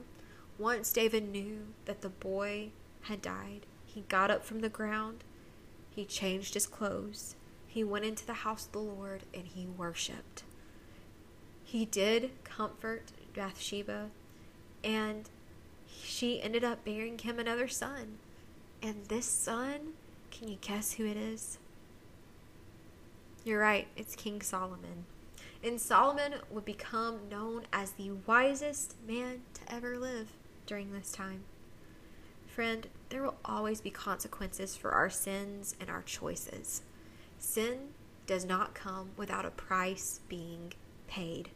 once 0.58 0.92
David 0.92 1.28
knew 1.28 1.66
that 1.84 2.00
the 2.00 2.08
boy 2.08 2.70
had 3.02 3.22
died, 3.22 3.66
he 3.86 4.04
got 4.08 4.30
up 4.30 4.44
from 4.44 4.60
the 4.60 4.68
ground, 4.68 5.24
he 5.90 6.04
changed 6.04 6.54
his 6.54 6.66
clothes, 6.66 7.36
he 7.66 7.84
went 7.84 8.04
into 8.04 8.26
the 8.26 8.34
house 8.34 8.66
of 8.66 8.72
the 8.72 8.78
Lord, 8.78 9.22
and 9.32 9.46
he 9.46 9.66
worshiped. 9.66 10.42
He 11.64 11.84
did 11.84 12.30
comfort 12.44 13.12
Bathsheba 13.34 14.10
and 14.84 15.28
she 16.02 16.42
ended 16.42 16.62
up 16.62 16.84
bearing 16.84 17.18
him 17.18 17.38
another 17.38 17.66
son. 17.66 18.18
And 18.82 19.06
this 19.06 19.26
son, 19.26 19.94
can 20.30 20.48
you 20.48 20.58
guess 20.60 20.92
who 20.92 21.06
it 21.06 21.16
is? 21.16 21.58
You're 23.44 23.60
right, 23.60 23.88
it's 23.96 24.14
King 24.14 24.42
Solomon. 24.42 25.06
And 25.62 25.80
Solomon 25.80 26.34
would 26.50 26.66
become 26.66 27.28
known 27.30 27.62
as 27.72 27.92
the 27.92 28.12
wisest 28.26 28.94
man 29.08 29.40
to 29.54 29.74
ever 29.74 29.98
live 29.98 30.28
during 30.66 30.92
this 30.92 31.10
time. 31.10 31.44
Friend, 32.46 32.86
there 33.08 33.22
will 33.22 33.36
always 33.44 33.80
be 33.80 33.90
consequences 33.90 34.76
for 34.76 34.92
our 34.92 35.10
sins 35.10 35.74
and 35.80 35.88
our 35.88 36.02
choices. 36.02 36.82
Sin 37.38 37.88
does 38.26 38.44
not 38.44 38.74
come 38.74 39.10
without 39.16 39.44
a 39.44 39.50
price 39.50 40.20
being 40.28 40.72
paid. 41.08 41.50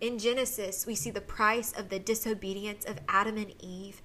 In 0.00 0.18
Genesis, 0.18 0.86
we 0.86 0.94
see 0.94 1.10
the 1.10 1.20
price 1.20 1.72
of 1.72 1.88
the 1.88 1.98
disobedience 1.98 2.84
of 2.84 3.00
Adam 3.08 3.36
and 3.36 3.52
Eve 3.58 4.00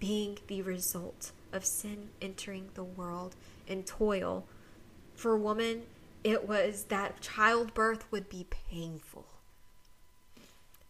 being 0.00 0.38
the 0.48 0.62
result 0.62 1.30
of 1.52 1.64
sin 1.64 2.10
entering 2.20 2.70
the 2.74 2.82
world 2.82 3.36
and 3.68 3.86
toil. 3.86 4.46
For 5.14 5.36
woman, 5.36 5.82
it 6.24 6.48
was 6.48 6.84
that 6.84 7.20
childbirth 7.20 8.10
would 8.10 8.28
be 8.28 8.46
painful. 8.50 9.26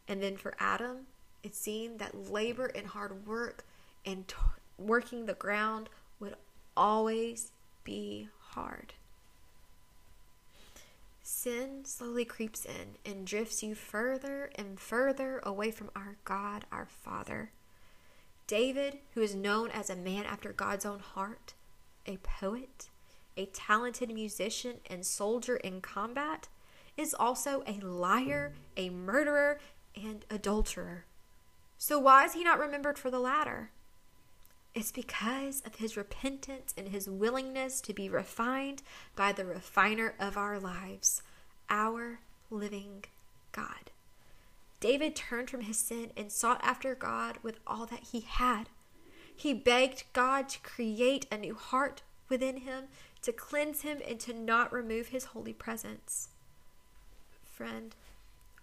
And 0.06 0.22
then 0.22 0.38
for 0.38 0.54
Adam, 0.58 1.08
it 1.42 1.54
seemed 1.54 1.98
that 1.98 2.30
labor 2.30 2.66
and 2.66 2.86
hard 2.86 3.26
work 3.26 3.64
and 4.06 4.26
t- 4.26 4.34
working 4.78 5.26
the 5.26 5.34
ground 5.34 5.90
would 6.18 6.36
always 6.74 7.52
be 7.84 8.28
hard. 8.38 8.94
Sin 11.40 11.84
slowly 11.84 12.24
creeps 12.24 12.64
in 12.64 12.96
and 13.08 13.24
drifts 13.24 13.62
you 13.62 13.76
further 13.76 14.50
and 14.56 14.80
further 14.80 15.40
away 15.44 15.70
from 15.70 15.88
our 15.94 16.16
God, 16.24 16.64
our 16.72 16.86
Father. 16.86 17.52
David, 18.48 18.98
who 19.14 19.20
is 19.20 19.36
known 19.36 19.70
as 19.70 19.88
a 19.88 19.94
man 19.94 20.24
after 20.24 20.52
God's 20.52 20.84
own 20.84 20.98
heart, 20.98 21.54
a 22.06 22.16
poet, 22.16 22.88
a 23.36 23.46
talented 23.46 24.12
musician, 24.12 24.78
and 24.90 25.06
soldier 25.06 25.54
in 25.54 25.80
combat, 25.80 26.48
is 26.96 27.14
also 27.14 27.62
a 27.68 27.78
liar, 27.86 28.54
a 28.76 28.90
murderer, 28.90 29.60
and 29.94 30.26
adulterer. 30.28 31.04
So, 31.76 32.00
why 32.00 32.24
is 32.24 32.32
he 32.32 32.42
not 32.42 32.58
remembered 32.58 32.98
for 32.98 33.12
the 33.12 33.20
latter? 33.20 33.70
It's 34.74 34.90
because 34.90 35.62
of 35.64 35.76
his 35.76 35.96
repentance 35.96 36.74
and 36.76 36.88
his 36.88 37.08
willingness 37.08 37.80
to 37.82 37.94
be 37.94 38.08
refined 38.08 38.82
by 39.14 39.32
the 39.32 39.44
refiner 39.44 40.14
of 40.18 40.36
our 40.36 40.58
lives, 40.58 41.22
our 41.68 42.20
living 42.50 43.04
God. 43.52 43.90
David 44.80 45.16
turned 45.16 45.50
from 45.50 45.62
his 45.62 45.78
sin 45.78 46.12
and 46.16 46.30
sought 46.30 46.60
after 46.62 46.94
God 46.94 47.38
with 47.42 47.58
all 47.66 47.86
that 47.86 48.08
he 48.12 48.20
had. 48.20 48.68
He 49.34 49.52
begged 49.52 50.04
God 50.12 50.48
to 50.50 50.60
create 50.60 51.26
a 51.30 51.38
new 51.38 51.54
heart 51.54 52.02
within 52.28 52.58
him, 52.58 52.84
to 53.22 53.32
cleanse 53.32 53.82
him, 53.82 53.98
and 54.06 54.20
to 54.20 54.32
not 54.32 54.72
remove 54.72 55.08
his 55.08 55.26
holy 55.26 55.52
presence. 55.52 56.28
Friend, 57.42 57.94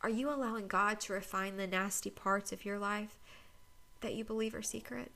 are 0.01 0.09
you 0.09 0.29
allowing 0.29 0.67
God 0.67 0.99
to 1.01 1.13
refine 1.13 1.57
the 1.57 1.67
nasty 1.67 2.09
parts 2.09 2.51
of 2.51 2.63
your 2.63 2.79
life 2.79 3.17
that 4.01 4.13
you 4.13 4.23
believe 4.23 4.55
are 4.55 4.61
secret? 4.61 5.11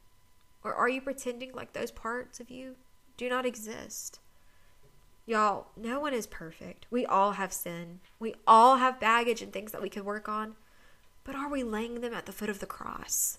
Or 0.63 0.73
are 0.73 0.89
you 0.89 0.99
pretending 0.99 1.53
like 1.53 1.73
those 1.73 1.91
parts 1.91 2.39
of 2.39 2.49
you 2.49 2.75
do 3.15 3.29
not 3.29 3.45
exist? 3.45 4.19
Y'all, 5.29 5.67
no 5.77 5.99
one 5.99 6.11
is 6.11 6.25
perfect. 6.25 6.87
We 6.89 7.05
all 7.05 7.33
have 7.33 7.53
sin. 7.53 7.99
We 8.17 8.33
all 8.47 8.77
have 8.77 8.99
baggage 8.99 9.43
and 9.43 9.53
things 9.53 9.71
that 9.71 9.81
we 9.81 9.87
could 9.87 10.03
work 10.03 10.27
on. 10.27 10.55
But 11.23 11.35
are 11.35 11.47
we 11.47 11.61
laying 11.61 12.01
them 12.01 12.15
at 12.15 12.25
the 12.25 12.31
foot 12.31 12.49
of 12.49 12.59
the 12.59 12.65
cross? 12.65 13.37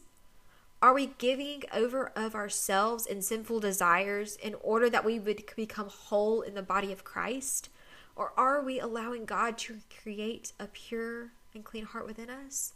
Are 0.81 0.95
we 0.95 1.15
giving 1.19 1.65
over 1.75 2.13
of 2.15 2.37
ourselves 2.37 3.09
and 3.09 3.25
sinful 3.25 3.59
desires 3.59 4.37
in 4.37 4.55
order 4.63 4.89
that 4.89 5.05
we 5.05 5.19
would 5.19 5.43
become 5.57 5.89
whole 5.89 6.43
in 6.43 6.55
the 6.55 6.63
body 6.63 6.93
of 6.93 7.03
Christ? 7.03 7.71
Or 8.15 8.35
are 8.37 8.63
we 8.63 8.79
allowing 8.79 9.25
God 9.25 9.59
to 9.59 9.79
create 10.01 10.53
a 10.61 10.69
pure 10.69 11.33
and 11.57 11.65
clean 11.65 11.87
heart 11.87 12.07
within 12.07 12.31
us? 12.31 12.73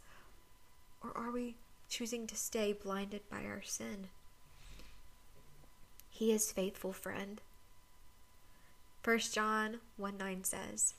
Or 1.04 1.16
are 1.16 1.30
we 1.30 1.54
choosing 1.88 2.26
to 2.26 2.35
stay 2.35 2.73
blinded 2.73 3.21
by 3.30 3.44
our 3.44 3.62
sin? 3.62 4.09
He 6.11 6.33
is 6.33 6.50
faithful, 6.50 6.92
friend. 6.92 7.40
1 9.04 9.18
John 9.18 9.80
1 9.99 10.16
9 10.16 10.44
says, 10.44 10.94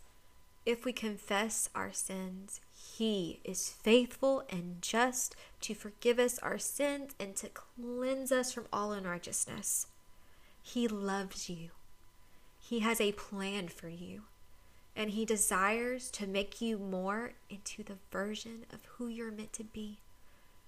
If 0.64 0.86
we 0.86 0.94
confess 0.94 1.70
our 1.74 1.92
sins, 1.92 2.62
He 2.72 3.40
is 3.44 3.70
faithful 3.70 4.44
and 4.48 4.80
just 4.80 5.36
to 5.62 5.74
forgive 5.74 6.20
us 6.20 6.38
our 6.40 6.60
sins 6.60 7.16
and 7.20 7.36
to 7.38 7.50
cleanse 7.50 8.32
us 8.32 8.54
from 8.54 8.68
all 8.72 8.92
unrighteousness. 8.92 9.88
He 10.62 10.88
loves 10.88 11.50
you, 11.50 11.72
He 12.60 12.82
has 12.82 13.02
a 13.02 13.14
plan 13.14 13.70
for 13.70 13.90
you 13.90 14.24
and 14.96 15.12
He 15.12 15.26
desires 15.26 16.10
to 16.12 16.28
make 16.28 16.62
you 16.62 16.78
more 16.78 17.34
into 17.50 17.84
the 17.84 17.98
version 18.12 18.66
of 18.72 18.86
who 18.86 19.08
you're 19.08 19.32
meant 19.32 19.52
to 19.54 19.64
be, 19.64 19.98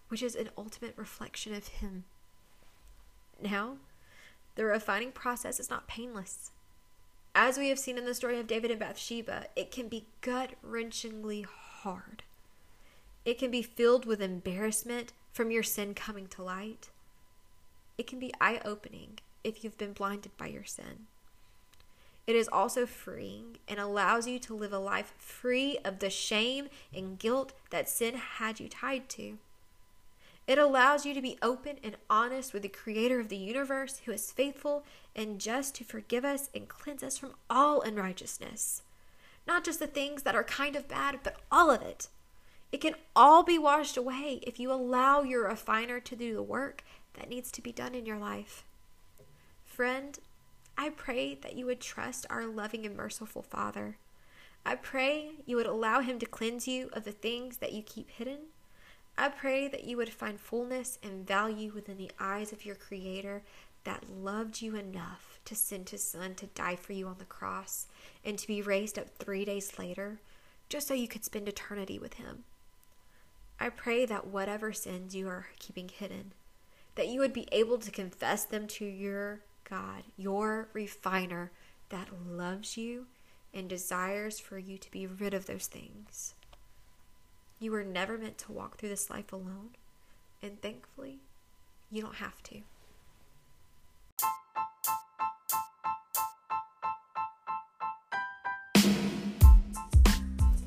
which 0.10 0.22
is 0.22 0.36
an 0.36 0.50
ultimate 0.58 0.96
reflection 0.98 1.53
of 1.53 1.67
Him. 1.67 2.03
Now, 3.41 3.77
the 4.56 4.65
refining 4.65 5.12
process 5.12 5.60
is 5.60 5.70
not 5.70 5.88
painless. 5.88 6.51
As 7.39 7.60
we 7.60 7.70
have 7.70 7.77
seen 7.77 8.00
in 8.00 8.06
the 8.06 8.15
story 8.15 8.39
of 8.39 8.48
David 8.48 8.72
and 8.72 8.79
Bathsheba, 8.79 9.46
it 9.56 9.70
can 9.70 9.88
be 9.88 10.08
gut 10.22 10.53
wrenchingly 10.65 11.46
hard. 11.46 12.24
It 13.25 13.38
can 13.38 13.51
be 13.51 13.62
filled 13.62 14.08
with 14.08 14.24
embarrassment 14.24 15.13
from 15.34 15.51
your 15.51 15.62
sin 15.62 15.94
coming 15.94 16.25
to 16.29 16.41
light. 16.41 16.89
It 17.96 18.08
can 18.08 18.17
be 18.17 18.34
eye 18.41 18.60
opening 18.65 19.19
if 19.43 19.63
you've 19.63 19.78
been 19.78 19.93
blinded 19.93 20.36
by 20.36 20.47
your 20.47 20.63
sin. 20.63 21.06
It 22.26 22.36
is 22.36 22.50
also 22.52 22.88
freeing 22.88 23.58
and 23.67 23.80
allows 23.80 24.26
you 24.26 24.39
to 24.39 24.56
live 24.56 24.73
a 24.73 24.80
life 24.80 25.13
free 25.19 25.78
of 25.86 26.00
the 26.00 26.10
shame 26.10 26.69
and 26.91 27.19
guilt 27.19 27.54
that 27.69 27.88
sin 27.88 28.15
had 28.15 28.60
you 28.60 28.67
tied 28.67 29.10
to. 29.10 29.38
It 30.48 30.58
allows 30.58 31.06
you 31.06 31.14
to 31.14 31.22
be 31.22 31.38
open 31.42 31.78
and 31.84 31.98
honest 32.10 32.54
with 32.54 32.64
the 32.64 32.70
creator 32.70 33.20
of 33.20 33.28
the 33.28 33.36
universe 33.36 34.02
who 34.06 34.14
is 34.14 34.32
faithful 34.32 34.86
and 35.14 35.40
just 35.40 35.76
to 35.76 35.84
forgive 35.84 36.24
us 36.24 36.50
and 36.56 36.70
cleanse 36.70 37.04
us 37.04 37.18
from 37.18 37.34
all 37.50 37.82
unrighteousness. 37.82 38.82
Not 39.46 39.66
just 39.66 39.80
the 39.80 39.88
things 39.88 40.24
that 40.24 40.36
are 40.36 40.46
kind 40.46 40.78
of 40.78 40.88
bad, 40.88 41.20
but 41.22 41.36
all 41.52 41.70
of 41.70 41.82
it. 41.82 42.08
It 42.72 42.80
can 42.82 42.96
all 43.16 43.44
be 43.44 43.58
washed 43.58 43.98
away 43.98 44.40
if 44.44 44.60
you 44.60 44.72
allow 44.72 45.22
your 45.22 45.48
refiner 45.48 46.00
to 46.00 46.16
do 46.16 46.34
the 46.34 46.44
work 46.44 46.84
that 47.16 47.30
needs 47.30 47.52
to 47.52 47.62
be 47.62 47.72
done 47.72 47.94
in 47.94 48.06
your 48.06 48.18
life. 48.18 48.64
Friend, 49.66 50.18
I 50.78 50.90
pray 50.90 51.36
that 51.36 51.56
you 51.56 51.66
would 51.66 51.80
trust 51.80 52.26
our 52.30 52.46
loving 52.46 52.86
and 52.86 52.96
merciful 52.96 53.42
Father. 53.42 53.98
I 54.66 54.76
pray 54.76 55.32
you 55.46 55.56
would 55.56 55.66
allow 55.66 56.02
Him 56.02 56.20
to 56.20 56.26
cleanse 56.26 56.68
you 56.68 56.90
of 56.94 57.04
the 57.04 57.12
things 57.12 57.58
that 57.58 57.74
you 57.74 57.82
keep 57.82 58.10
hidden. 58.12 58.40
I 59.17 59.30
pray 59.30 59.67
that 59.67 59.84
you 59.84 59.97
would 59.97 60.10
find 60.10 60.39
fullness 60.39 60.99
and 61.01 61.25
value 61.25 61.71
within 61.73 61.97
the 61.97 62.12
eyes 62.19 62.51
of 62.51 62.65
your 62.65 62.75
Creator 62.75 63.41
that 63.84 64.10
loved 64.10 64.62
you 64.62 64.75
enough 64.75 65.39
to 65.45 65.56
send 65.56 65.89
His 65.89 66.03
Son 66.03 66.36
to 66.36 66.45
die 66.47 66.75
for 66.75 66.93
you 66.93 67.08
on 67.08 67.15
the 67.17 67.25
cross 67.25 67.88
and 68.23 68.38
to 68.38 68.47
be 68.47 68.62
raised 68.62 68.99
up 68.99 69.10
three 69.10 69.43
days 69.43 69.80
later 69.80 70.19
just 70.69 70.88
so 70.88 70.93
you 70.93 71.08
could 71.08 71.25
spend 71.25 71.47
eternity 71.47 71.97
with 71.97 72.15
Him. 72.15 72.43
I 73.60 73.69
pray 73.69 74.06
that 74.06 74.27
whatever 74.27 74.71
sins 74.71 75.15
you 75.15 75.27
are 75.30 75.47
keeping 75.58 75.89
hidden, 75.89 76.34
that 76.95 77.08
you 77.08 77.19
would 77.19 77.34
be 77.34 77.47
able 77.51 77.80
to 77.80 77.89
confess 77.89 78.43
them 78.45 78.67
to 78.67 78.86
your 78.86 79.39
God, 79.67 80.03
your 80.15 80.69
refiner 80.73 81.51
that 81.89 82.10
loves 82.30 82.77
you 82.77 83.08
and 83.53 83.67
desires 83.67 84.39
for 84.39 84.60
you 84.60 84.77
to 84.77 84.91
be 84.91 85.08
rid 85.08 85.34
of 85.34 85.47
those 85.47 85.65
things. 85.65 86.36
You 87.60 87.72
were 87.72 87.84
never 87.84 88.17
meant 88.20 88.38
to 88.39 88.52
walk 88.52 88.78
through 88.78 88.89
this 88.89 89.10
life 89.10 89.34
alone, 89.34 89.70
and 90.43 90.62
thankfully, 90.62 91.20
you 91.91 92.04
don't 92.04 92.15
have 92.15 92.43
to. 92.43 92.62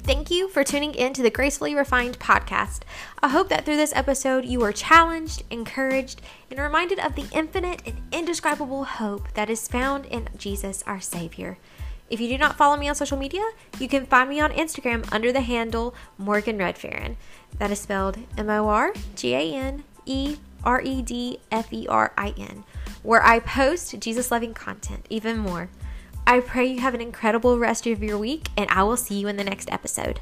Thank 0.03 0.33
you 0.33 0.49
for 0.49 0.65
tuning 0.65 0.95
in 0.95 1.13
to 1.13 1.23
the 1.23 1.31
Gracefully 1.31 1.77
Refined 1.77 2.19
podcast. 2.19 2.81
I 3.23 3.29
hope 3.29 3.49
that 3.51 3.65
through 3.65 3.77
this 3.77 3.95
episode 3.95 4.45
you 4.45 4.61
are 4.63 4.73
challenged, 4.73 5.45
encouraged, 5.53 6.21
and 6.51 6.59
reminded 6.59 6.99
of 6.99 7.15
the 7.15 7.29
infinite 7.31 7.83
and 7.87 8.03
indescribable 8.11 8.83
hope 8.83 9.33
that 9.35 9.49
is 9.49 9.69
found 9.69 10.07
in 10.07 10.29
Jesus 10.37 10.83
our 10.85 11.01
Savior. 11.01 11.59
If 12.11 12.21
you 12.21 12.29
do 12.29 12.37
not 12.37 12.57
follow 12.57 12.77
me 12.77 12.89
on 12.89 12.97
social 12.97 13.17
media, 13.17 13.43
you 13.79 13.89
can 13.89 14.05
find 14.05 14.29
me 14.29 14.41
on 14.41 14.51
Instagram 14.51 15.09
under 15.13 15.31
the 15.31 15.43
handle 15.43 15.95
Morgan 16.19 16.59
Redferin. 16.59 17.15
That 17.59 17.71
is 17.71 17.79
spelled 17.79 18.19
M 18.37 18.51
O 18.51 18.69
R 18.69 18.93
G 19.15 19.35
A 19.35 19.55
N 19.55 19.85
E 20.07 20.37
R 20.65 20.83
E 20.83 21.03
D 21.03 21.39
F 21.53 21.73
E 21.73 21.87
R 21.89 22.13
I 22.19 22.35
N, 22.37 22.65
where 23.05 23.23
I 23.23 23.39
post 23.39 23.99
Jesus 24.01 24.33
loving 24.33 24.55
content 24.55 25.07
even 25.09 25.39
more. 25.39 25.71
I 26.27 26.41
pray 26.41 26.67
you 26.67 26.81
have 26.81 26.95
an 26.95 27.01
incredible 27.01 27.59
rest 27.59 27.87
of 27.87 28.03
your 28.03 28.19
week, 28.19 28.49
and 28.57 28.69
I 28.71 28.83
will 28.83 28.97
see 28.97 29.21
you 29.21 29.29
in 29.29 29.37
the 29.37 29.45
next 29.45 29.71
episode. 29.73 30.21